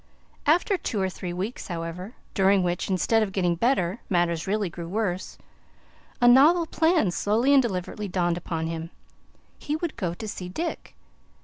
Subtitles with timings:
[0.47, 4.87] After two or three weeks, however, during which, instead of getting better, matters really grew
[4.87, 5.37] worse,
[6.19, 8.89] a novel plan slowly and deliberately dawned upon him.
[9.59, 10.95] He would go to see Dick.